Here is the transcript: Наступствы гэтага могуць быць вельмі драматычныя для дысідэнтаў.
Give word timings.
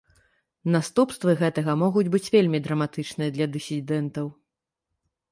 Наступствы 0.75 1.33
гэтага 1.41 1.75
могуць 1.83 2.09
быць 2.15 2.31
вельмі 2.35 2.61
драматычныя 2.67 3.29
для 3.35 3.47
дысідэнтаў. 3.57 4.27